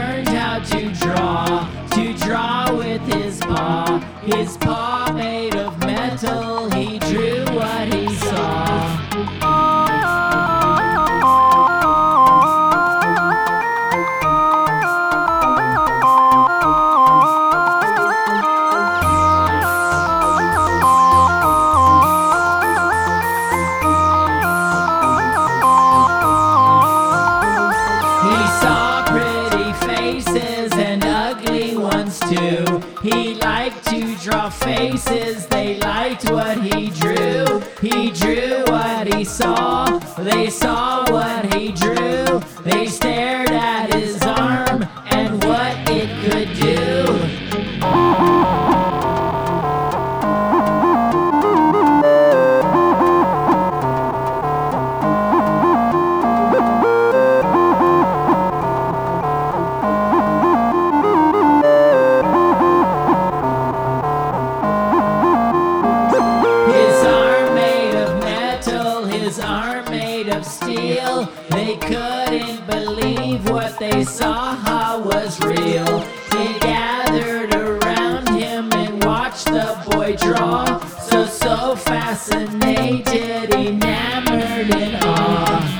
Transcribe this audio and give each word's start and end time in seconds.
learned 0.00 0.28
how 0.28 0.58
to 0.60 0.92
draw, 0.94 1.68
to 1.90 2.14
draw 2.24 2.74
with 2.74 3.02
his 3.12 3.38
paw, 3.40 4.00
his 4.22 4.56
paw 4.56 5.12
made 5.14 5.54
of 5.54 5.69
draw 34.20 34.50
faces, 34.50 35.46
they 35.46 35.78
liked 35.78 36.30
what 36.30 36.62
he 36.62 36.90
drew. 36.90 37.62
He 37.80 38.10
drew 38.10 38.64
what 38.66 39.14
he 39.14 39.24
saw, 39.24 39.98
they 40.18 40.50
saw 40.50 41.10
what 41.10 41.39
of 70.30 70.44
steel. 70.44 71.26
They 71.50 71.76
couldn't 71.76 72.66
believe 72.66 73.48
what 73.48 73.78
they 73.78 74.04
saw 74.04 74.54
How 74.54 75.02
was 75.02 75.40
real. 75.40 76.04
They 76.30 76.58
gathered 76.60 77.54
around 77.54 78.28
him 78.28 78.72
and 78.72 79.02
watched 79.04 79.46
the 79.46 79.76
boy 79.90 80.16
draw. 80.16 80.78
So, 81.08 81.26
so 81.26 81.76
fascinated, 81.76 83.52
enamored 83.54 84.70
in 84.70 84.96
awe. 85.02 85.76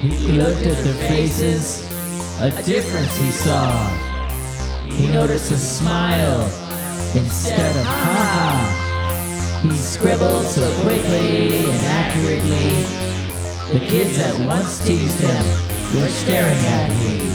He 0.00 0.32
looked 0.32 0.62
at 0.64 0.84
their 0.84 0.94
faces, 1.08 1.88
a 2.40 2.50
difference 2.62 3.16
he 3.16 3.30
saw. 3.32 3.88
He 4.86 5.08
noticed 5.08 5.50
a 5.50 5.56
smile 5.56 6.42
instead 7.16 7.74
of 7.76 7.84
ha. 7.84 9.60
He 9.62 9.76
scribbled 9.76 10.46
so 10.46 10.72
quickly 10.82 11.64
and 11.66 11.82
accurately. 11.82 12.84
The 13.72 13.84
kids 13.84 14.18
that 14.18 14.46
once 14.46 14.78
teased 14.86 15.20
him 15.20 15.44
were 16.00 16.08
staring 16.08 16.58
at 16.58 16.90
me. 16.90 17.26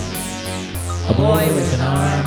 A 1.10 1.14
boy 1.14 1.54
with 1.54 1.74
an 1.74 1.82
arm 1.82 2.26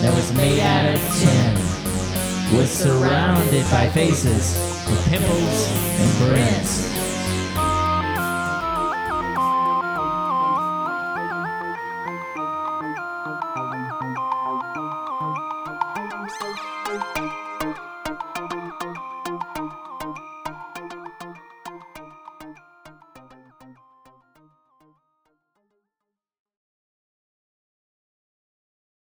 that 0.00 0.14
was 0.14 0.32
made 0.32 0.60
out 0.60 0.94
of 0.94 1.00
tin 1.18 2.56
was 2.56 2.70
surrounded 2.70 3.64
by 3.70 3.90
faces 3.90 4.56
with 4.88 5.08
pimples 5.10 5.68
and 6.00 6.18
grins. 6.18 6.93